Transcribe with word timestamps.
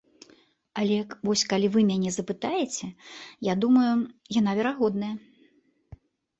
Але 0.83 0.95
вось 1.29 1.43
калі 1.51 1.67
вы 1.75 1.83
мяне 1.91 2.09
запытаеце, 2.17 2.87
я 3.51 3.59
думаю, 3.67 3.93
яна 4.41 4.51
верагодная. 4.65 5.15